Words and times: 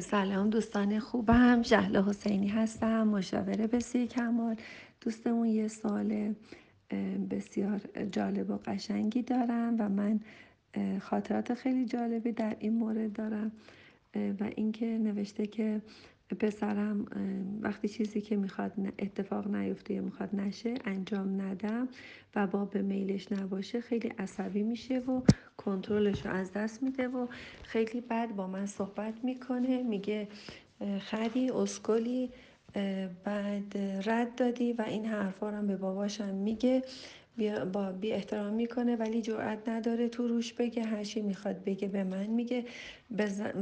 سلام 0.00 0.50
دوستان 0.50 0.98
خوبم. 0.98 1.62
جهل 1.62 2.02
حسینی 2.02 2.48
هستم 2.48 3.08
مشاوره 3.08 3.66
بسیار 3.66 4.06
کمال. 4.06 4.56
دوستمون 5.00 5.46
یه 5.46 5.68
سوال 5.68 6.34
بسیار 7.30 7.80
جالب 8.12 8.50
و 8.50 8.58
قشنگی 8.66 9.22
دارم 9.22 9.76
و 9.78 9.88
من 9.88 10.20
خاطرات 11.00 11.54
خیلی 11.54 11.84
جالبی 11.84 12.32
در 12.32 12.56
این 12.58 12.74
مورد 12.74 13.12
دارم. 13.12 13.52
و 14.14 14.50
اینکه 14.56 14.86
نوشته 14.86 15.46
که 15.46 15.82
پسرم 16.34 17.06
وقتی 17.60 17.88
چیزی 17.88 18.20
که 18.20 18.36
می‌خواد 18.36 18.72
اتفاق 18.98 19.48
نیفته 19.48 19.94
یا 19.94 20.02
می‌خواد 20.02 20.34
نشه 20.34 20.74
انجام 20.84 21.40
ندم 21.40 21.88
و 22.36 22.46
با 22.46 22.64
به 22.64 22.82
میلش 22.82 23.32
نباشه 23.32 23.80
خیلی 23.80 24.08
عصبی 24.08 24.62
میشه 24.62 24.98
و 24.98 25.22
کنترلش 25.56 26.26
رو 26.26 26.32
از 26.32 26.52
دست 26.52 26.82
میده 26.82 27.08
و 27.08 27.26
خیلی 27.62 28.00
بد 28.00 28.28
با 28.28 28.46
من 28.46 28.66
صحبت 28.66 29.24
می‌کنه 29.24 29.82
میگه 29.82 30.28
خری 31.00 31.50
اسکلی 31.50 32.30
بعد 33.24 33.78
رد 34.04 34.34
دادی 34.34 34.72
و 34.72 34.84
این 34.88 35.06
حرفا 35.06 35.50
رو 35.50 35.66
به 35.66 35.76
باباشم 35.76 36.34
میگه. 36.34 36.82
با 37.72 37.92
بی 37.92 38.12
احترام 38.12 38.52
می‌کنه 38.52 38.96
ولی 38.96 39.22
جرأت 39.22 39.68
نداره 39.68 40.08
تو 40.08 40.28
روش 40.28 40.52
بگه. 40.52 40.84
هرچی 40.84 41.22
می‌خواد 41.22 41.64
بگه 41.64 41.88
به 41.88 42.04
من 42.04 42.26
میگه. 42.26 42.64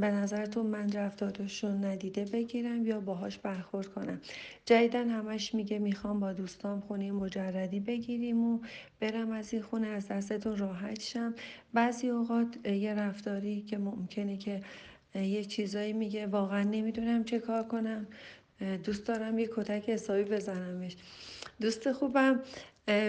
به 0.01 0.11
نظرتون 0.11 0.67
من 0.67 0.93
رفتارشون 0.93 1.85
ندیده 1.85 2.25
بگیرم 2.25 2.87
یا 2.87 3.01
باهاش 3.01 3.39
برخورد 3.39 3.87
کنم؟ 3.87 4.21
جدیدن 4.66 5.09
همش 5.09 5.55
میگه 5.55 5.79
می‌خوام 5.79 6.21
با 6.21 6.33
دوستام 6.33 6.80
خونه 6.80 7.13
مجردی 7.13 7.80
بگیریم 7.80 8.45
و 8.45 8.59
برم 9.01 9.30
از 9.30 9.53
این 9.53 9.63
خونه 9.63 9.87
از 9.87 10.09
دستتون 10.09 10.57
راحت 10.57 11.01
شم. 11.01 11.35
بعضی 11.75 12.09
اوقات 12.09 12.66
یه 12.66 12.95
رفتاری 12.95 13.63
که 13.63 13.79
ممکنه 13.79 14.37
که 14.37 14.61
یه 15.15 15.45
چیزایی 15.45 15.93
میگه 15.93 16.27
واقعا 16.27 16.63
نمی‌دونم 16.63 17.25
چه 17.25 17.39
کار 17.39 17.63
کنم. 17.63 18.07
دوست 18.85 19.07
دارم 19.07 19.39
یه 19.39 19.49
کتک 19.57 19.91
حسابی 19.91 20.24
بزنمش. 20.24 20.96
دوست 21.61 21.93
خوبم 21.93 22.41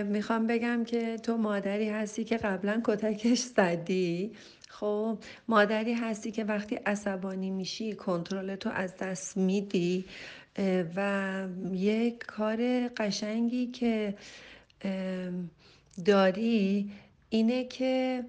می‌خوام 0.06 0.48
بگم 0.48 0.84
که 0.84 1.18
تو 1.18 1.38
مادری 1.38 1.90
هستی 1.90 2.24
که 2.24 2.38
قبلا 2.38 2.82
کتکش 2.86 3.40
زدی. 3.40 4.32
خب 4.70 5.18
مادری 5.48 5.94
هستی 5.94 6.32
که 6.32 6.44
وقتی 6.44 6.76
عصبانی 6.76 7.50
میشی 7.50 7.94
کنترل 7.94 8.56
تو 8.56 8.70
از 8.70 8.98
دست 8.98 9.38
میدی. 9.38 10.06
و 10.96 11.48
یک 11.72 12.26
کار 12.26 12.88
قشنگی 12.98 13.68
که 13.68 14.16
داری 16.06 16.92
اینه 17.30 17.64
که 17.64 18.24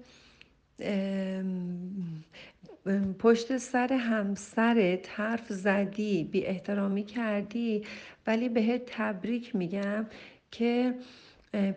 پشت 3.19 3.57
سر 3.57 3.93
همسرت 3.93 5.19
حرف 5.19 5.53
زدی 5.53 6.23
بی 6.23 6.45
احترامی 6.45 7.03
کردی. 7.03 7.83
ولی 8.27 8.49
بهت 8.49 8.81
تبریک 8.85 9.55
میگم 9.55 10.05
که 10.51 10.95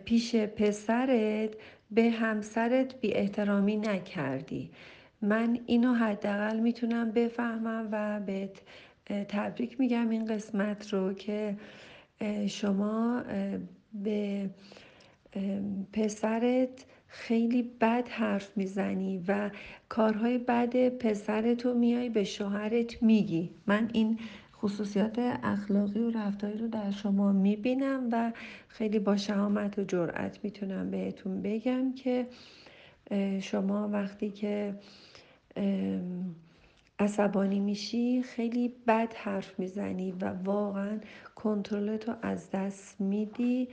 پیش 0.05 0.35
پسرت 0.35 1.49
به 1.91 2.09
همسرت 2.09 2.99
بی 3.01 3.13
احترامی 3.13 3.75
نکردی. 3.75 4.71
من 5.21 5.59
اینو 5.65 5.93
حداقل 5.93 6.59
می‌تونم 6.59 7.11
بفهمم 7.11 7.89
و 7.91 8.19
به 8.19 8.49
تبریک 9.25 9.79
میگم 9.79 10.09
این 10.09 10.25
قسمت 10.25 10.93
رو 10.93 11.13
که 11.13 11.57
شما 12.47 13.23
به 13.93 14.49
پسرت 15.93 16.85
خیلی 17.07 17.63
بد 17.81 18.07
حرف 18.09 18.57
می‌زنی 18.57 19.23
و 19.27 19.49
کارهای 19.89 20.37
بد 20.37 20.89
پسرتو 20.89 21.73
میای 21.73 22.09
به 22.09 22.23
شوهرت 22.23 23.03
میگی. 23.03 23.49
من 23.67 23.89
این 23.93 24.19
خصوصیات 24.61 25.19
اخلاقی 25.43 25.99
و 25.99 26.09
رفتاری 26.11 26.57
رو 26.57 26.67
در 26.67 26.91
شما 26.91 27.31
می‌بینم 27.31 28.09
و 28.11 28.31
خیلی 28.67 28.99
با 28.99 29.17
شهامت 29.17 29.79
و 29.79 29.83
جرأت 29.83 30.39
می‌تونم 30.43 30.91
بهتون 30.91 31.41
بگم 31.41 31.93
که 31.93 32.27
شما 33.41 33.89
وقتی 33.89 34.29
که 34.29 34.75
عصبانی 36.99 37.59
میشی 37.59 38.21
خیلی 38.21 38.73
بد 38.87 39.13
حرف 39.13 39.59
می‌زنی 39.59 40.11
و 40.11 40.25
واقعا 40.25 40.99
کنترلتو 41.35 42.13
از 42.21 42.51
دست 42.51 43.01
میدی 43.01 43.67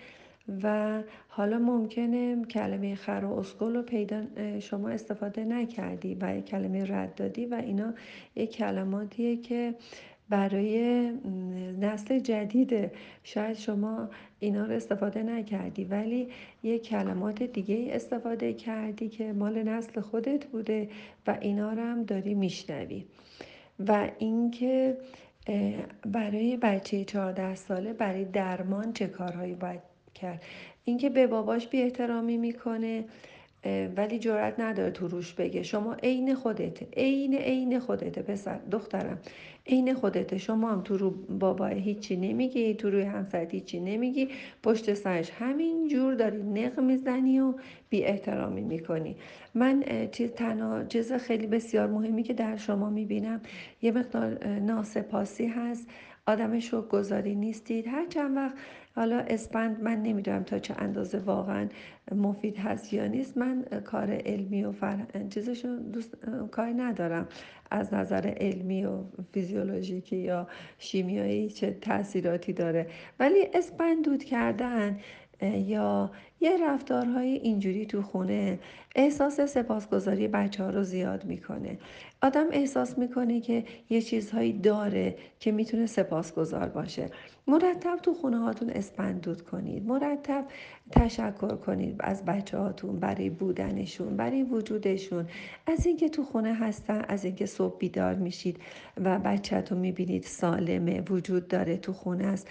و 0.63 1.03
حالا 1.29 1.59
ممکنه 1.59 2.45
کلمه 2.45 2.95
خر 2.95 3.25
و 3.25 3.39
اسکل 3.39 3.75
رو 3.75 3.83
پیدا 3.83 4.23
شما 4.61 4.89
استفاده 4.89 5.45
نکردی 5.45 6.15
و 6.15 6.41
کلمه 6.41 6.85
رد 6.93 7.15
دادی 7.15 7.47
و 7.47 7.55
اینا 7.55 7.95
یک 8.37 8.57
کلماتیه 8.57 9.37
که 9.37 9.75
برای 10.29 11.11
نسل 11.81 12.19
جدیده 12.19 12.93
شاید 13.25 13.57
شما 13.57 14.09
اینا 14.39 14.67
رو 14.67 14.73
استفاده 14.73 15.23
نکردی 15.23 15.85
ولی 15.85 16.29
یه 16.63 16.79
کلمات 16.79 17.43
دیگه 17.43 17.87
استفاده 17.91 18.53
کردی 18.53 19.09
که 19.09 19.33
مال 19.33 19.63
نسل 19.63 20.01
خودت 20.01 20.47
بوده 20.47 20.89
و 21.27 21.39
اینا 21.41 21.73
رو 21.73 21.83
هم 21.83 22.03
داری 22.03 22.35
میشنوی. 22.35 23.05
و 23.89 24.11
اینکه 24.19 24.97
برای 26.07 26.57
بچه 26.57 27.05
14 27.05 27.55
ساله 27.55 27.93
برای 27.93 28.25
درمان 28.25 28.93
چه 28.93 29.07
کارهایی 29.07 29.55
باید 29.55 29.81
کرد؟ 30.15 30.43
اینکه 30.85 31.11
به 31.11 31.27
باباش 31.27 31.69
بی 31.69 31.83
احترامی 31.83 32.37
می‌کنه 32.37 33.05
ولی 33.97 34.19
جرات 34.19 34.61
نداره 34.61 34.91
تو 34.91 35.09
روش 35.09 35.33
بگه. 35.35 35.63
شما 35.63 35.95
عین 35.95 36.35
خودته 36.35 36.87
عین 36.97 37.35
عین 37.35 37.79
خودته 37.79 38.23
پسر 38.23 38.59
دخترم 38.71 39.19
عین 39.67 39.95
خودته 39.95 40.39
شما 40.39 40.73
هم 40.73 40.81
تو 40.83 40.97
رو 40.97 41.11
بابا 41.11 41.67
هیچی 41.67 42.17
نمیگی 42.17 42.75
تو 42.75 42.91
روی 42.91 43.03
همسرت 43.03 43.55
هیچی 43.55 43.81
نمیگی. 43.81 44.29
پشت 44.63 44.95
سرش 44.95 45.31
همین 45.31 45.89
جور 45.89 46.15
داری 46.15 46.43
نق 46.43 46.81
می‌زنی 46.81 47.41
و 47.41 47.55
بی 47.89 48.05
احترامی 48.05 48.63
می‌کنی. 48.63 49.17
من 49.55 49.85
چیز 50.13 50.33
تنها 50.33 50.85
چیز 50.85 51.13
خیلی 51.13 51.47
بسیار 51.47 51.89
مهمی 51.89 52.23
که 52.23 52.35
در 52.35 52.57
شما 52.57 52.91
می‌بینم 52.91 53.41
یه 53.83 53.93
مقدار 53.93 54.45
ناسپاسی 54.49 55.47
هست. 55.47 55.89
آدم 56.29 56.59
شوک 56.59 56.89
گذاری 56.89 57.35
نیستید. 57.35 57.87
هر 57.87 58.07
چند 58.07 58.37
وقت 58.37 58.55
حالا 58.97 59.19
اسپند 59.19 59.83
من 59.83 60.03
نمی‌دونم 60.03 60.43
تا 60.43 60.59
چه 60.59 60.75
اندازه 60.79 61.19
واقعا 61.19 61.69
مفید 62.13 62.59
هست 62.59 62.93
یا 62.93 63.07
نیست. 63.07 63.37
من 63.37 63.65
کار 63.85 64.11
علمی 64.11 64.65
و 64.65 64.73
فر... 64.73 65.07
چیزشون 65.31 65.91
دوست... 65.91 66.17
کاری 66.51 66.75
ندارم. 66.75 67.29
از 67.71 67.95
نظر 67.95 68.35
علمی 68.37 68.85
و 68.85 69.05
فیزیولوژیکی 69.33 70.17
یا 70.17 70.49
شیمیایی 70.79 71.51
چه 71.51 71.71
تاثیراتی 71.71 72.53
داره. 72.53 72.87
ولی 73.21 73.49
اسپند 73.55 74.05
دود 74.05 74.25
کردن 74.25 74.99
یا 75.43 76.11
یه 76.41 76.57
رفتارهای 76.65 77.29
اینجوری 77.29 77.87
تو 77.87 78.03
خونه. 78.03 78.59
احساس 78.95 79.41
سپاسگزاری 79.41 80.29
بچه 80.29 80.65
ها 80.65 80.71
رو 80.71 80.83
زیاد 80.83 81.25
می‌کنه. 81.25 81.79
آدم 82.23 82.47
احساس 82.53 82.99
می‌کنه 82.99 83.41
که 83.41 83.65
یه 83.91 84.01
چیزهایی 84.01 84.53
داره 84.53 85.17
که 85.41 85.53
می‌تونه 85.53 85.87
سپاسگزار 85.87 86.69
باشه. 86.69 87.11
مرتب 87.49 87.97
تو 87.97 88.15
خونه 88.15 88.39
هاتون 88.39 88.71
اسپندود 88.71 89.43
کنید. 89.43 89.87
مرتب 89.87 90.45
تشکر 90.91 91.57
کنید 91.57 91.97
از 91.99 92.25
بچه 92.25 92.59
هاتون 92.59 93.01
برای 93.01 93.31
بودنشون 93.31 94.17
برای 94.17 94.43
وجودشون. 94.43 95.27
از 95.67 95.87
اینکه 95.87 96.09
تو 96.09 96.25
خونه 96.25 96.55
هستن 96.55 97.05
از 97.09 97.25
اینکه 97.25 97.47
صبح 97.47 97.79
بیدار 97.79 98.15
میشید 98.15 98.59
و 99.05 99.19
بچهتون 99.19 99.79
می‌بینید 99.79 100.23
سالمه 100.23 101.01
وجود 101.01 101.49
داره 101.49 101.77
تو 101.77 101.93
خونه 101.93 102.27
است. 102.27 102.49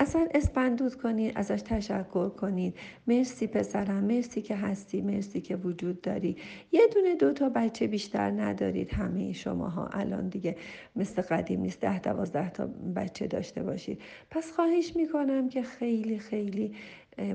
اصلا 0.00 0.26
اسپندود 0.34 0.94
کنید 0.94 1.32
ازش 1.34 1.62
تشکر 1.62 2.28
کنید. 2.28 2.74
مرسی 3.08 3.48
پسرم 3.48 4.04
مرسی 4.04 4.42
که 4.42 4.56
هستی 4.56 5.02
مرسی 5.02 5.42
که 5.42 5.56
وجود 5.56 6.02
داری. 6.02 6.36
یه 6.72 6.82
دونه 6.94 7.16
دو 7.16 7.32
تا 7.32 7.50
بچه 7.50 7.88
بیشتر 7.88 8.30
ندارید 8.30 8.94
همه 8.94 9.32
شماها. 9.34 9.88
الان 9.88 10.28
دیگه 10.30 10.56
مثل 10.96 11.22
قدیم 11.22 11.60
نیست. 11.60 11.80
ده 11.80 12.00
دوازده 12.00 12.50
تا 12.50 12.66
بچه 12.96 13.28
داشته 13.28 13.64
باشید. 13.64 14.02
پس 14.30 14.52
خواهش 14.52 14.96
می‌کنم 14.96 15.50
که 15.50 15.62
خیلی 15.62 16.18
خیلی 16.20 16.74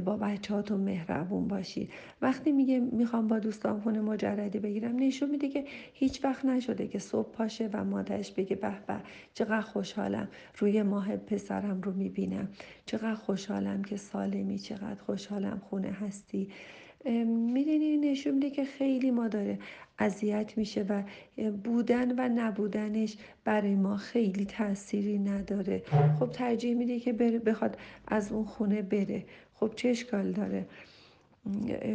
با 0.05 0.17
بچهاتون 0.17 0.79
مهربون 0.79 1.47
باشید. 1.47 1.89
وقتی 2.21 2.51
میگه 2.51 2.79
می‌خوام 2.79 3.27
با 3.27 3.39
دوستان 3.39 3.81
خونه 3.81 4.01
مجردی 4.01 4.59
بگیرم 4.59 4.95
نشون 4.95 5.29
میده 5.29 5.49
که 5.49 5.65
هیچ 5.93 6.25
وقت 6.25 6.45
نشده 6.45 6.87
که 6.87 6.99
صبح 6.99 7.31
پاشه 7.31 7.69
و 7.73 7.83
مادرش 7.83 8.31
بگه 8.31 8.55
به 8.55 8.73
به 8.87 8.95
چقدر 9.33 9.61
خوشحالم 9.61 10.27
روی 10.57 10.83
ماه 10.83 11.17
پسرم 11.17 11.81
رو 11.81 11.93
می‌بینم. 11.93 12.47
چقدر 12.85 13.15
خوشحالم 13.15 13.83
که 13.83 13.97
سالمی 13.97 14.59
چقدر 14.59 15.01
خوشحالم 15.01 15.61
خونه 15.69 15.91
هستی. 15.91 16.47
می‌دونی 17.53 17.97
نشون 17.97 18.33
میده 18.33 18.49
که 18.49 18.65
خیلی 18.65 19.11
ما 19.11 19.27
داره 19.27 19.59
اذیت 19.99 20.57
میشه 20.57 20.85
و 20.89 21.03
بودن 21.63 22.11
و 22.11 22.29
نبودنش 22.35 23.17
برای 23.43 23.75
ما 23.75 23.97
خیلی 23.97 24.45
تاثیری 24.45 25.19
نداره. 25.19 25.83
خب 26.19 26.29
ترجیح 26.29 26.75
میده 26.75 26.99
که 26.99 27.13
بره 27.13 27.39
بخواد 27.39 27.77
از 28.07 28.31
اون 28.31 28.45
خونه 28.45 28.81
بره. 28.81 29.23
خب 29.67 29.75
چه 29.75 29.89
اشکال 29.89 30.31
داره؟ 30.31 30.65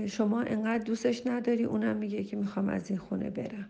شما 0.06 0.40
انقدر 0.40 0.84
دوستش 0.84 1.26
نداری 1.26 1.64
اونم 1.64 1.96
میگه 1.96 2.24
که 2.24 2.36
می‌خوام 2.36 2.68
از 2.68 2.90
این 2.90 2.98
خونه 2.98 3.30
برم. 3.30 3.68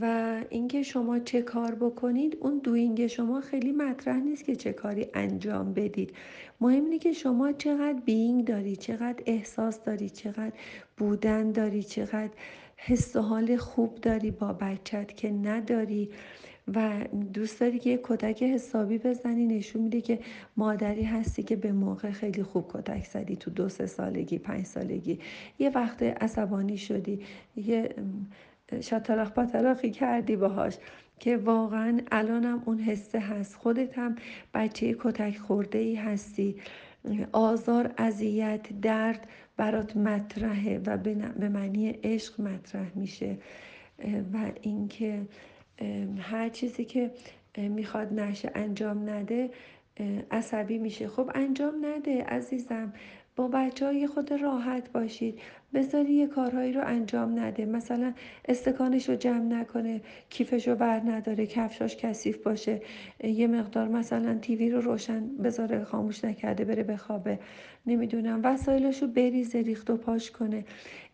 و 0.00 0.34
اینکه 0.50 0.82
شما 0.82 1.18
چه 1.18 1.42
کار 1.42 1.74
بکنید 1.74 2.36
اون 2.40 2.58
دوینگ 2.58 3.06
شما 3.06 3.40
خیلی 3.40 3.72
مطرح 3.72 4.16
نیست 4.16 4.44
که 4.44 4.56
چه 4.56 4.72
کاری 4.72 5.06
انجام 5.14 5.72
بدید. 5.72 6.12
مهم 6.60 6.84
اینه 6.84 6.98
که 6.98 7.12
شما 7.12 7.52
چقدر 7.52 8.00
بینگ 8.04 8.44
داری 8.44 8.76
چقدر 8.76 9.22
احساس 9.26 9.82
داری 9.82 10.10
چقدر 10.10 10.52
بودن 10.96 11.52
داری 11.52 11.82
چقدر 11.82 12.30
حس 12.76 13.16
و 13.16 13.20
حال 13.20 13.56
خوب 13.56 13.94
داری 13.94 14.30
با 14.30 14.52
بچت 14.52 15.16
که 15.16 15.30
نداری. 15.30 16.10
و 16.74 17.04
دوست 17.34 17.60
داری 17.60 17.78
که 17.78 18.00
کتک 18.02 18.42
حسابی 18.42 18.98
بزنی 18.98 19.46
نشون 19.46 19.82
میده 19.82 20.00
که 20.00 20.18
مادری 20.56 21.02
هستی 21.02 21.42
که 21.42 21.56
به 21.56 21.72
موقع 21.72 22.10
خیلی 22.10 22.42
خوب 22.42 22.70
کتک 22.72 23.04
زدی 23.04 23.36
تو 23.36 23.50
دو 23.50 23.68
سه 23.68 23.86
سالگی 23.86 24.38
پنج 24.38 24.66
سالگی. 24.66 25.18
یه 25.58 25.70
وقت 25.70 26.02
عصبانی 26.02 26.78
شدی 26.78 27.20
یه 27.56 27.94
شاطلاق 28.80 29.32
پاتلاقی 29.32 29.90
کردی 29.90 30.36
باهاش 30.36 30.78
که 31.18 31.36
واقعا 31.36 32.00
الانم 32.12 32.62
اون 32.66 32.78
حسه 32.78 33.18
هست. 33.18 33.54
خودت 33.56 33.98
هم 33.98 34.16
بچه 34.54 34.96
کتک 35.00 35.38
خورده 35.38 35.78
ای 35.78 35.94
هستی. 35.94 36.56
آزار 37.32 37.94
اذیت 37.98 38.80
درد 38.80 39.28
برات 39.56 39.96
مطرحه 39.96 40.80
و 40.86 40.96
به 41.38 41.48
معنی 41.48 41.88
عشق 41.88 42.40
مطرح 42.40 42.92
میشه. 42.94 43.38
و 44.32 44.50
اینکه 44.62 45.22
هر 46.18 46.48
چیزی 46.48 46.84
که 46.84 47.10
می‌خواد 47.58 48.12
نشه 48.12 48.50
انجام 48.54 49.10
نده 49.10 49.50
عصبی 50.30 50.78
میشه. 50.78 51.08
خب 51.08 51.30
انجام 51.34 51.86
نده 51.86 52.22
عزیزم. 52.24 52.92
با 53.36 53.48
بچه 53.48 53.86
های 53.86 54.06
خود 54.06 54.32
راحت 54.32 54.92
باشید. 54.92 55.38
بذاری 55.74 56.12
یه 56.12 56.26
کارهایی 56.26 56.72
رو 56.72 56.86
انجام 56.86 57.38
نده. 57.38 57.64
مثلا 57.64 58.12
استکانش 58.48 59.08
رو 59.08 59.16
جمع 59.16 59.44
نکنه 59.44 60.00
کیفش 60.30 60.68
رو 60.68 60.74
بر 60.74 61.00
نداره 61.00 61.46
کفشاش 61.46 61.96
کثیف 61.96 62.42
باشه. 62.42 62.80
یه 63.24 63.46
مقدار 63.46 63.88
مثلا 63.88 64.38
تیوی 64.38 64.70
رو 64.70 64.80
روشن 64.80 65.36
بذاره 65.36 65.84
خاموش 65.84 66.24
نکرده 66.24 66.64
بره 66.64 66.82
بخوابه. 66.82 67.38
نمی‌دونم 67.86 68.40
وسایلش 68.44 69.02
رو 69.02 69.08
بریزه 69.08 69.62
ریخت 69.62 69.90
و 69.90 69.96
پاش 69.96 70.30
کنه. 70.30 70.64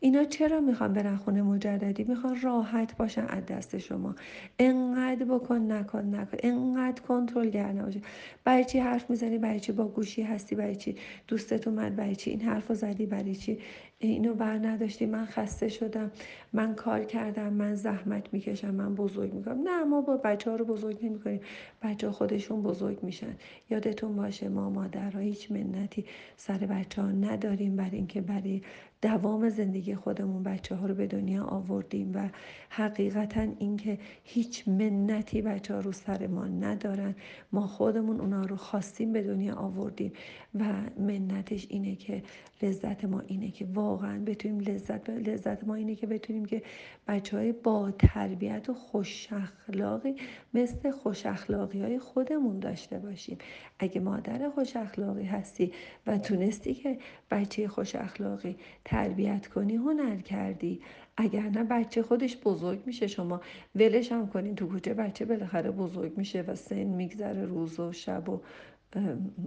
اینا 0.00 0.24
چرا 0.24 0.60
می‌خوان 0.60 0.92
برن 0.92 1.16
خونه 1.16 1.42
مجردی 1.42 2.04
می‌خوان 2.04 2.40
راحت 2.40 2.96
باشن 2.96 3.26
از 3.28 3.46
دست 3.46 3.78
شما. 3.78 4.14
انقدر 4.58 5.24
بکن 5.24 5.72
نکن 5.72 6.14
نکن. 6.14 6.38
انقدر 6.42 7.02
کنترل 7.02 7.56
نباشه. 7.56 8.00
برای 8.44 8.64
چی 8.64 8.78
حرف 8.78 9.10
می‌زنی؟ 9.10 9.38
برای 9.38 9.60
چی 9.60 9.72
با 9.72 9.88
گوشی 9.88 10.22
هستی؟ 10.22 10.54
برای 10.54 10.76
چی 10.76 10.96
دوستت 11.28 11.68
اومد؟ 11.68 11.96
برای 11.96 12.07
چی 12.14 12.30
این 12.30 12.40
حرف 12.40 12.68
رو 12.68 12.74
زدی 12.74 13.06
برای 13.06 13.34
چی؟ 13.34 13.58
اینو 13.98 14.34
بر 14.34 14.58
نداشتی 14.58 15.06
من 15.06 15.26
خسته 15.26 15.68
شدم 15.68 16.10
من 16.52 16.74
کار 16.74 17.04
کردم 17.04 17.52
من 17.52 17.74
زحمت 17.74 18.32
می‌کشم 18.32 18.74
من 18.74 18.94
بزرگ 18.94 19.34
می‌کنم. 19.34 19.62
نه 19.68 19.84
ما 19.84 20.00
با 20.00 20.16
بچه 20.16 20.50
ها 20.50 20.56
رو 20.56 20.64
بزرگ 20.64 21.04
نمی‌کنیم. 21.04 21.40
بچه 21.82 22.06
ها 22.06 22.12
خودشون 22.12 22.62
بزرگ 22.62 23.02
میشن. 23.02 23.36
یادتون 23.70 24.16
باشه 24.16 24.48
ما 24.48 24.70
مادرها 24.70 25.18
هیچ 25.20 25.50
منتی 25.50 26.04
سر 26.36 26.58
بچه 26.58 27.02
ها 27.02 27.10
نداریم 27.10 27.76
برای 27.76 27.96
اینکه 27.96 28.20
برای 28.20 28.62
دوام 29.02 29.48
زندگی 29.48 29.94
خودمون 29.94 30.42
بچه 30.42 30.74
ها 30.74 30.86
رو 30.86 30.94
به 30.94 31.06
دنیا 31.06 31.44
آوردیم 31.44 32.12
و 32.14 32.28
حقیقتا 32.70 33.40
اینکه 33.58 33.98
هیچ 34.24 34.68
منتی 34.68 35.42
بچه 35.42 35.74
ها 35.74 35.80
رو 35.80 35.92
سر 35.92 36.26
ما 36.26 36.46
ندارن. 36.46 37.14
ما 37.52 37.66
خودمون 37.66 38.20
اونا 38.20 38.42
رو 38.42 38.56
خواستیم 38.56 39.12
به 39.12 39.22
دنیا 39.22 39.54
آوردیم 39.54 40.12
و 40.54 40.64
منتش 40.98 41.66
اینه 41.70 41.96
که 41.96 42.22
لذت 42.62 43.04
ما 43.04 43.20
اینه 43.20 43.50
که 43.50 43.66
واقعا 43.74 44.24
بتونیم 44.24 44.60
لذت 44.60 45.10
لذت 45.10 45.64
ما 45.64 45.74
اینه 45.74 45.94
که 45.94 46.06
بتونیم 46.06 46.44
که 46.44 46.62
بچه 47.08 47.36
های 47.36 47.52
با 47.52 47.90
تربیت 47.90 48.68
و 48.68 48.74
خوش 48.74 49.28
اخلاقی 49.32 50.14
مثل 50.54 50.90
خوش 50.90 51.26
اخلاقی 51.26 51.82
های 51.82 51.98
خودمون 51.98 52.58
داشته 52.58 52.98
باشیم. 52.98 53.38
اگه 53.78 54.00
مادر 54.00 54.50
خوش 54.50 54.76
اخلاقی 54.76 55.24
هستی 55.24 55.72
و 56.06 56.18
تونستی 56.18 56.74
که 56.74 56.98
بچه 57.30 57.68
خوش 57.68 57.94
اخلاقی 57.94 58.56
تربیت 58.90 59.46
کنی 59.46 59.76
هنر 59.76 60.16
کردی. 60.16 60.80
اگر 61.16 61.42
نه 61.42 61.64
بچه 61.64 62.02
خودش 62.02 62.36
بزرگ 62.44 62.82
میشه. 62.86 63.06
شما 63.06 63.40
ولش 63.74 64.12
هم 64.12 64.26
کنین 64.26 64.54
تو 64.54 64.66
کوچه. 64.66 64.94
بچه 64.94 65.24
بالاخره 65.24 65.70
بزرگ 65.70 66.18
میشه 66.18 66.42
و 66.42 66.54
سن 66.54 66.84
میگذره 66.84 67.44
روز 67.44 67.80
و 67.80 67.92
شب 67.92 68.28
و 68.28 68.40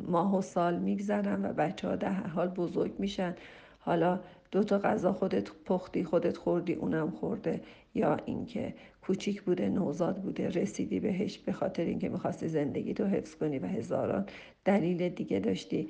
ماه 0.08 0.38
و 0.38 0.42
سال 0.42 0.80
میگذرن 0.80 1.46
و 1.46 1.54
بچه 1.54 1.88
ها 1.88 1.96
در 1.96 2.14
حال 2.14 2.48
بزرگ 2.48 3.00
میشن. 3.00 3.36
حالا 3.80 4.20
دو 4.52 4.64
تا 4.64 4.80
غذا 4.80 5.14
خودت 5.14 5.52
پختی 5.66 6.04
خودت 6.04 6.38
خوردی 6.38 6.74
اونم 6.74 7.12
خورده. 7.12 7.62
یا 7.96 8.18
اینکه 8.26 8.74
کوچیک 9.02 9.42
بوده 9.42 9.70
نوزاد 9.70 10.22
بوده 10.22 10.50
رسیدی 10.50 11.00
بهش 11.00 11.38
به 11.38 11.52
خاطر 11.52 11.84
اینکه 11.84 12.10
می‌خواستی 12.10 12.48
زندگی 12.48 12.94
تو 12.94 13.06
حفظ 13.06 13.36
کنی 13.36 13.60
و 13.60 13.66
هزاران 13.66 14.26
دلیل 14.66 15.10
دیگه 15.10 15.40
داشتی. 15.40 15.90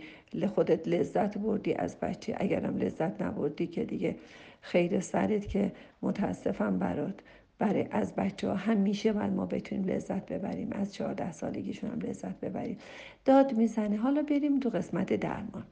خودت 0.55 0.87
لذت 0.87 1.37
بردی 1.37 1.73
از 1.73 1.99
بچه. 1.99 2.35
اگرم 2.37 2.77
لذت 2.77 3.21
نبردی 3.21 3.67
که 3.67 3.85
دیگه 3.85 4.15
خیر 4.61 4.99
سرت 4.99 5.47
که 5.49 5.71
متاسفم 6.01 6.79
برات. 6.79 7.15
برای 7.59 7.87
از 7.91 8.15
بچه 8.15 8.47
ها 8.47 8.55
همیشه 8.55 9.13
باید 9.13 9.33
ما 9.33 9.45
بتونیم 9.45 9.85
لذت 9.85 10.25
ببریم. 10.25 10.71
از 10.71 10.93
چهارده 10.93 11.31
سالگیشون 11.31 11.91
هم 11.91 11.99
لذت 11.99 12.39
ببریم. 12.39 12.77
داد 13.25 13.53
می‌زنه. 13.53 13.97
حالا 13.97 14.21
بریم 14.21 14.59
تو 14.59 14.69
قسمت 14.69 15.13
درمان. 15.13 15.63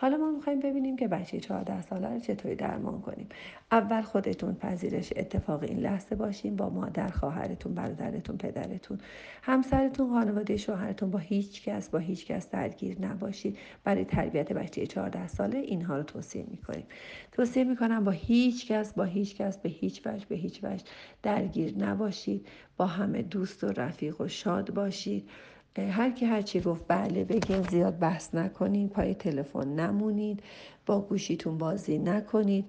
حالا 0.00 0.16
ما 0.16 0.30
می‌خوایم 0.30 0.60
ببینیم 0.60 0.96
که 0.96 1.08
بچه 1.08 1.40
14 1.40 1.82
ساله 1.82 2.08
رو 2.08 2.18
چطوری 2.18 2.54
درمان 2.54 3.00
کنیم. 3.00 3.28
اول 3.72 4.02
خودتون 4.02 4.54
پذیرش 4.54 5.12
اتفاق 5.16 5.62
این 5.62 5.78
لحظه 5.78 6.16
باشیم 6.16 6.56
با 6.56 6.70
مادر 6.70 7.08
خواهرتون 7.08 7.74
برادرتون 7.74 8.36
پدرتون. 8.36 8.98
همسرتون 9.42 10.10
خانواده 10.10 10.56
شوهرتون 10.56 11.10
با 11.10 11.18
هیچ 11.18 11.62
کس 11.64 11.88
با 11.88 11.98
هیچ 11.98 12.26
کس 12.26 12.50
درگیر 12.50 13.00
نباشید 13.00 13.58
برای 13.84 14.04
تربیت 14.04 14.52
بچه 14.52 14.86
14 14.86 15.26
ساله 15.26 15.58
اینها 15.58 15.96
رو 15.96 16.02
توصیه 16.02 16.44
می‌کنیم. 16.50 16.86
توصیه 17.32 17.64
می‌کنم 17.64 18.04
با 18.04 18.10
هیچ 18.10 18.72
کس 18.72 18.92
با 18.92 19.04
هیچ 19.04 19.36
کس 19.36 19.58
به 19.58 19.68
هیچ 19.68 20.06
وجه 20.06 20.26
به 20.28 20.36
هیچ 20.36 20.64
وجه 20.64 20.84
درگیر 21.22 21.74
نباشید. 21.78 22.46
با 22.76 22.86
همه 22.86 23.22
دوست 23.22 23.64
و 23.64 23.66
رفیق 23.66 24.20
و 24.20 24.28
شاد 24.28 24.74
باشید. 24.74 25.28
هر 25.76 26.10
کی 26.10 26.26
هر 26.26 26.42
چی 26.42 26.60
گفت 26.60 26.84
بله 26.88 27.24
بگین 27.24 27.62
زیاد 27.62 27.98
بحث 27.98 28.34
نکنید 28.34 28.90
پای 28.90 29.14
تلفن 29.14 29.68
نمونید 29.68 30.42
با 30.86 31.00
گوشیتون 31.00 31.58
بازی 31.58 31.98
نکنید 31.98 32.64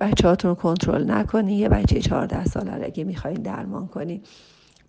بچه 0.00 0.28
هاتون 0.28 0.54
کنترل 0.54 1.10
نکنید 1.10 1.58
یه 1.58 1.68
بچه 1.68 2.00
14 2.00 2.44
ساله 2.44 2.84
اگه 2.84 3.04
می‌خواین 3.04 3.42
درمان 3.42 3.86
کنید 3.86 4.26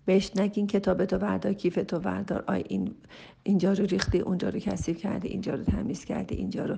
بهش 0.04 0.30
نگین 0.36 0.66
کتاب 0.66 1.04
تو 1.04 1.18
بردار 1.18 1.52
کیف 1.52 1.78
تو 1.88 2.00
بردار. 2.00 2.44
آی 2.46 2.64
این 2.68 2.94
اینجا 3.42 3.72
رو 3.72 3.84
ریختی 3.84 4.18
اونجا 4.18 4.48
رو 4.48 4.58
کثیف 4.58 4.98
کردی 4.98 5.28
اینجا 5.28 5.54
رو 5.54 5.64
تمیز 5.64 6.04
کردی 6.04 6.34
اینجا 6.34 6.64
رو 6.64 6.76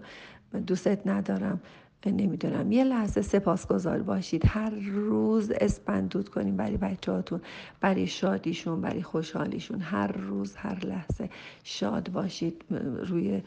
دوستت 0.60 1.06
ندارم. 1.06 1.60
نمی‌دونم. 2.06 2.72
یه 2.72 2.84
لحظه 2.84 3.22
سپاسگزار 3.22 4.02
باشید. 4.02 4.42
هر 4.46 4.70
روز 4.70 5.50
اسپندود 5.50 6.28
کنیم 6.28 6.56
برای 6.56 6.76
بچهاتون 6.76 7.40
برای 7.80 8.06
شادیشون 8.06 8.80
برای 8.80 9.02
خوشحالیشون. 9.02 9.80
هر 9.80 10.12
روز 10.12 10.56
هر 10.56 10.86
لحظه 10.86 11.30
شاد 11.64 12.12
باشید 12.12 12.64
روی 13.06 13.42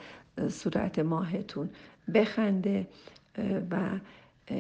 صورت 0.50 1.00
ماهتون. 1.00 1.70
بخنده 2.14 2.88
و 3.72 3.78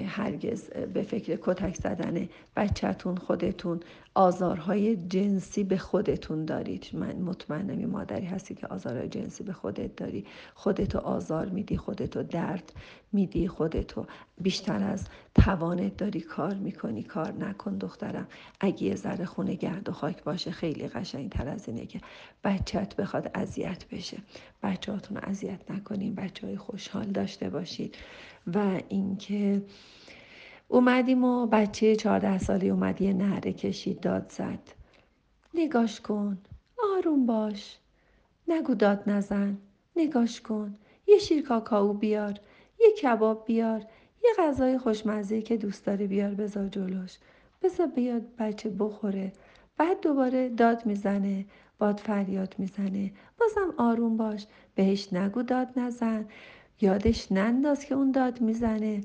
هرگز 0.08 0.70
به 0.70 1.02
فکر 1.02 1.38
کتک 1.42 1.76
زدن 1.76 2.30
بچهتون 2.56 3.18
خودتون. 3.18 3.80
آزارهای 4.14 4.96
جنسی 4.96 5.64
به 5.64 5.78
خودتون 5.78 6.46
دارید. 6.46 6.88
من 6.94 7.16
مطمئنم 7.16 7.90
مادری 7.90 8.26
هستی 8.26 8.56
که 8.56 8.68
آزارهای 8.68 9.10
جنسی 9.10 9.44
به 9.44 9.54
خودت 9.54 9.96
داری. 9.96 10.26
خودتو 10.56 11.00
آزار 11.00 11.50
میدی 11.50 11.78
خودتو 11.78 12.24
درد 12.24 12.74
میدی 13.14 13.48
خودتو 13.48 14.06
بیشتر 14.42 14.84
از 14.84 15.08
توانت 15.36 15.98
داری 15.98 16.22
کار 16.22 16.54
می‌کنی. 16.54 17.04
کار 17.04 17.32
نکن 17.32 17.78
دخترم. 17.78 18.28
اگه 18.60 18.84
یه 18.84 18.96
ذره 18.96 19.26
خونه 19.26 19.56
گرد 19.56 19.90
و 19.90 19.92
خاک 19.92 20.24
باشه 20.24 20.52
خیلی 20.52 20.88
قشنگ 20.88 21.30
تر 21.30 21.48
از 21.48 21.68
اینه 21.68 21.86
که 21.86 22.02
بچت 22.44 22.96
بخواد 22.96 23.32
اذیت 23.34 23.86
بشه. 23.92 24.18
بچهاتون 24.64 25.18
اذیت 25.18 25.72
نکنین. 25.72 26.16
بچه 26.16 26.48
های 26.48 26.58
خوشحال 26.58 27.06
داشته 27.06 27.50
باشید. 27.50 27.98
و 28.54 28.82
اینکه 28.90 29.62
اومدیم 30.72 31.24
و 31.24 31.48
بچه 31.48 31.96
چهارده 31.96 32.38
سالی 32.38 32.70
اومد 32.70 33.02
یه 33.02 33.14
نهره 33.14 33.54
کشید 33.54 34.00
داد 34.00 34.30
زد. 34.30 34.60
نگاش 35.54 36.02
کن 36.02 36.38
آروم 36.98 37.26
باش. 37.26 37.78
نگو 38.48 38.74
داد 38.74 39.04
نزن 39.08 39.58
نگاش 39.96 40.42
کن. 40.42 40.76
یه 41.08 41.18
شیر 41.18 41.44
کاکائو 41.44 41.94
بیار 41.94 42.40
یه 42.80 42.92
کباب 42.92 43.46
بیار 43.46 43.86
یه 44.24 44.30
غذای 44.38 44.78
خوشمزه 44.78 45.42
که 45.42 45.58
دوست 45.58 45.86
داره 45.86 46.08
بیار 46.08 46.34
بذار 46.34 46.68
جلوش. 46.68 47.18
بذار 47.62 47.88
بیاد 47.88 48.24
بچه 48.40 48.70
بخوره. 48.70 49.34
بعد 49.78 50.02
دوباره 50.02 50.50
داد 50.50 50.86
می‌زنه 50.86 51.46
باد 51.80 51.98
فریاد 52.00 52.56
می‌زنه. 52.58 53.12
بازم 53.40 53.74
آروم 53.78 54.18
باش. 54.18 54.48
بهش 54.76 55.14
نگو 55.14 55.42
داد 55.42 55.68
نزن. 55.80 56.26
یادش 56.82 57.32
ننداز 57.32 57.86
که 57.86 57.96
اون 57.96 58.12
داد 58.12 58.42
می‌زنه. 58.42 59.02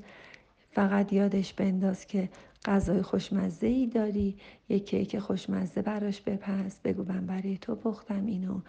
فقط 0.71 1.13
یادش 1.13 1.53
بنداز 1.53 2.05
که 2.05 2.29
غذای 2.65 3.01
خوشمزه 3.01 3.67
ای 3.67 3.87
داری 3.87 4.37
یک 4.69 4.85
کیک 4.89 5.19
خوشمزه 5.19 5.81
براش 5.81 6.21
بپس 6.21 6.79
بگو 6.81 7.03
من 7.03 7.25
برای 7.25 7.57
تو 7.57 7.75
پختم 7.75 8.25
اینو. 8.25 8.61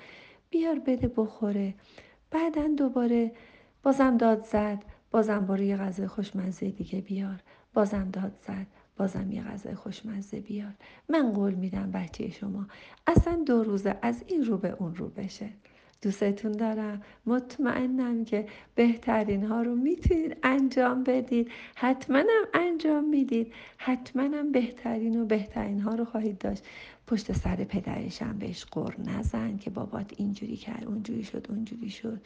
بیار 0.50 0.78
بده 0.78 1.08
بخوره. 1.16 1.74
بعدا 2.30 2.68
دوباره 2.76 3.32
بازم 3.82 4.16
داد 4.16 4.44
زد. 4.44 4.84
بازم 5.10 5.46
برو 5.46 5.62
یه 5.62 5.76
غذای 5.76 6.06
خوشمزه 6.06 6.70
دیگه 6.70 7.00
بیار. 7.00 7.42
بازم 7.74 8.10
داد 8.12 8.38
زد. 8.46 8.66
بازم 8.96 9.32
یه 9.32 9.42
غذای 9.42 9.74
خوشمزه 9.74 10.40
بیار. 10.40 10.74
من 11.08 11.32
قول 11.32 11.54
میدم 11.54 11.90
بچه 11.90 12.30
شما 12.30 12.66
اصلا 13.06 13.42
دو 13.46 13.62
روزه 13.62 13.98
از 14.02 14.24
این 14.26 14.44
رو 14.44 14.58
به 14.58 14.70
اون 14.78 14.94
رو 14.94 15.08
بشه. 15.08 15.48
دوستتون 16.02 16.52
دارم. 16.52 17.02
مطمئنم 17.26 18.24
که 18.24 18.46
بهترین 18.74 19.44
ها 19.44 19.62
رو 19.62 19.74
می‌تونید 19.74 20.36
انجام 20.42 21.04
بدید 21.04 21.50
حتما 21.76 22.24
انجام 22.54 23.04
می‌دید 23.04 23.52
حتما 23.76 24.42
بهترین 24.52 25.20
و 25.20 25.24
بهترین 25.24 25.80
ها 25.80 25.94
رو 25.94 26.04
خواهید 26.04 26.38
داشت. 26.38 26.64
پشت 27.06 27.32
سر 27.32 27.56
پدرشم 27.56 28.38
بهش 28.38 28.64
قر 28.64 28.94
نزن 28.98 29.56
که 29.56 29.70
بابات 29.70 30.12
اینجوری 30.16 30.56
کرد 30.56 30.84
اونجوری 30.84 31.24
شد 31.24 31.46
اونجوری 31.48 31.90
شد. 31.90 32.20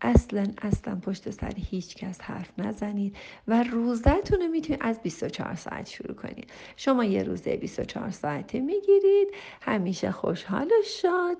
اصلا 0.00 0.46
اصلا 0.62 0.96
پشت 0.96 1.30
سر 1.30 1.52
هیچ 1.56 1.96
کس 1.96 2.20
حرف 2.20 2.58
نزنید 2.58 3.16
و 3.48 3.62
روزتون 3.62 4.40
رو 4.40 4.48
می‌تونید 4.48 4.82
از 4.82 5.02
24 5.02 5.54
ساعت 5.54 5.88
شروع 5.88 6.14
کنید. 6.14 6.50
شما 6.76 7.04
یه 7.04 7.22
روزه 7.22 7.56
24 7.56 8.10
ساعته 8.10 8.60
می‌گیرید. 8.60 9.28
همیشه 9.60 10.10
خوشحال 10.10 10.66
و 10.66 10.82
شاد. 10.84 11.36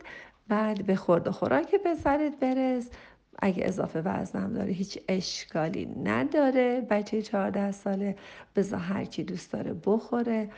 بعد 0.49 0.87
به 0.87 0.96
خورد 0.96 1.28
و 1.28 1.32
خوراک 1.32 1.75
پسرت 1.75 2.40
برس. 2.40 2.90
اگه 3.38 3.64
اضافه 3.66 4.00
وزنم 4.00 4.52
داره 4.52 4.72
هیچ 4.72 4.99
اشکالی 5.08 5.87
نداره. 5.87 6.87
بچه 6.90 7.22
14 7.22 7.72
ساله 7.72 8.16
بزا 8.56 8.78
هرچی 8.78 9.25
دوست 9.25 9.52
داره 9.52 9.75
بخوره. 9.87 10.50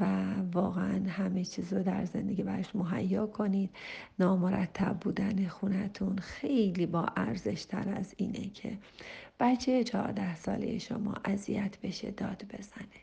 و 0.00 0.04
واقعا 0.52 1.08
همه 1.08 1.44
چیز 1.44 1.72
رو 1.72 1.82
در 1.82 2.04
زندگی 2.04 2.42
برش 2.42 2.76
مهیا 2.76 3.26
کنید. 3.26 3.70
نامرتب 4.18 4.96
بودن 5.00 5.48
خونتون 5.48 6.18
خیلی 6.18 6.86
با 6.86 7.06
ارزش 7.16 7.64
تر 7.64 7.94
از 7.96 8.14
اینه 8.16 8.50
که 8.50 8.78
بچه 9.40 9.84
14 9.84 10.36
ساله 10.36 10.78
شما 10.78 11.14
اذیت 11.24 11.80
بشه 11.82 12.10
داد 12.10 12.44
بزنه. 12.52 13.00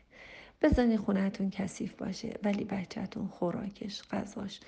بزنی 0.62 0.96
خونتون 0.96 1.50
کثیف 1.50 1.92
باشه 1.92 2.34
ولی 2.42 2.64
بچهتون 2.64 3.26
خوراکش 3.26 4.02
غذاش 4.10 4.60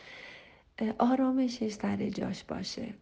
آرامشش 0.99 1.73
سر 1.73 2.09
جاش 2.09 2.45
باشه. 2.45 2.95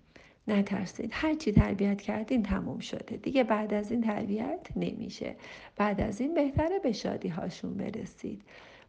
نترسید. 0.48 1.10
هر 1.12 1.34
چی 1.34 1.52
تربیت 1.52 2.00
کردین 2.02 2.42
تموم 2.42 2.78
شده. 2.78 3.16
دیگه 3.16 3.44
بعد 3.44 3.74
از 3.74 3.90
این 3.90 4.00
تربیت 4.00 4.68
نمیشه. 4.76 5.36
بعد 5.76 6.00
از 6.00 6.20
این 6.20 6.34
بهتره 6.34 6.78
به 6.78 6.92
شادی 6.92 7.28
هاشون 7.28 7.74
برسید. 7.74 8.42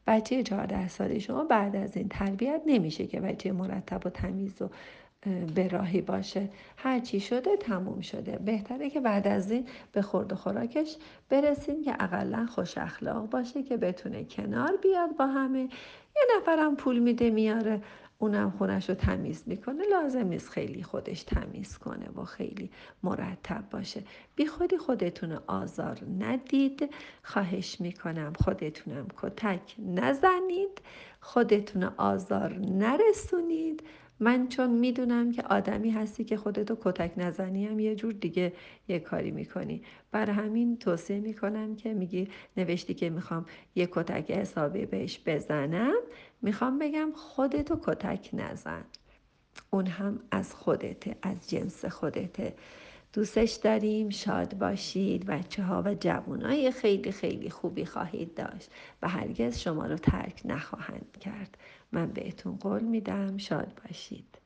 بچه 0.07 0.43
14 0.43 0.87
ساله 0.87 1.19
شما 1.19 1.43
بعد 1.43 1.75
از 1.75 1.97
این 1.97 2.07
تربیت 2.07 2.61
نمیشه 2.65 3.07
که 3.07 3.19
بچه 3.19 3.51
مرتب 3.51 4.05
و 4.05 4.09
تمیز 4.09 4.61
و 4.61 4.69
به 5.55 5.67
راهی 5.67 6.01
باشه. 6.01 6.49
هر 6.77 6.99
چی 6.99 7.19
شده 7.19 7.57
تموم 7.57 8.01
شده. 8.01 8.37
بهتره 8.37 8.89
که 8.89 8.99
بعد 8.99 9.27
از 9.27 9.51
این 9.51 9.67
به 9.91 10.01
خورد 10.01 10.33
و 10.33 10.35
خوراکش 10.35 10.95
برسیم 11.29 11.83
که 11.83 11.95
اقلا 11.99 12.45
خوش 12.45 12.77
اخلاق 12.77 13.29
باشه 13.29 13.63
که 13.63 13.77
بتونه 13.77 14.23
کنار 14.23 14.77
بیاد 14.83 15.15
با 15.17 15.25
همه. 15.27 15.59
یه 16.15 16.23
نفرم 16.37 16.75
پول 16.75 16.99
میده 16.99 17.29
میاره. 17.29 17.81
اونم 18.21 18.51
خونش 18.51 18.89
رو 18.89 18.95
تمیز 18.95 19.43
می‌کنه 19.45 19.83
لازم 19.91 20.27
نیست 20.27 20.49
خیلی 20.49 20.83
خودش 20.83 21.23
تمیز 21.23 21.77
کنه 21.77 22.09
و 22.15 22.23
خیلی 22.23 22.71
مرتب 23.03 23.63
باشه. 23.71 24.03
بی 24.35 24.45
خودی 24.47 24.77
خودتون 24.77 25.39
آزار 25.47 25.99
ندید. 26.19 26.89
خواهش 27.23 27.81
می‌کنم 27.81 28.33
خودتونم 28.43 29.07
کتک 29.21 29.75
نزنید. 29.79 30.81
خودتون 31.21 31.83
آزار 31.83 32.53
نرسونید. 32.53 33.83
من 34.19 34.47
چون 34.47 34.69
می‌دونم 34.69 35.31
که 35.31 35.41
آدمی 35.41 35.89
هستی 35.89 36.23
که 36.23 36.37
خودتو 36.37 36.77
کتک 36.81 37.11
نزنی 37.17 37.65
هم 37.65 37.79
یه 37.79 37.95
جور 37.95 38.13
دیگه 38.13 38.53
یه 38.87 38.99
کاری 38.99 39.31
می‌کنی. 39.31 39.81
بر 40.11 40.29
همین 40.29 40.77
توصیه 40.77 41.19
می‌کنم 41.19 41.75
که 41.75 41.93
میگی 41.93 42.27
نوشتی 42.57 42.93
که 42.93 43.09
می‌خوام 43.09 43.45
یه 43.75 43.89
کتک 43.91 44.31
حسابی 44.31 44.85
بهش 44.85 45.19
بزنم 45.25 45.95
می‌خوام 46.41 46.79
بگم 46.79 47.11
خودتو 47.15 47.79
کتک 47.83 48.29
نزن. 48.33 48.83
اون 49.69 49.85
هم 49.87 50.19
از 50.31 50.53
خودته 50.53 51.15
از 51.21 51.49
جنس 51.49 51.85
خودته 51.85 52.53
دوستش 53.13 53.51
داریم 53.53 54.09
شاد 54.09 54.57
باشید. 54.57 55.25
بچه 55.25 55.63
ها 55.63 55.83
و 55.85 55.93
جوان 55.93 56.41
های 56.41 56.71
خیلی 56.71 57.11
خیلی 57.11 57.49
خوبی 57.49 57.85
خواهید 57.85 58.33
داشت 58.33 58.71
و 59.01 59.07
هرگز 59.07 59.59
شما 59.59 59.85
رو 59.85 59.95
ترک 59.95 60.41
نخواهند 60.45 61.17
کرد. 61.19 61.57
من 61.93 62.13
بهتون 62.13 62.57
قول 62.57 62.83
میدم 62.83 63.37
شاد 63.37 63.81
باشید. 63.83 64.38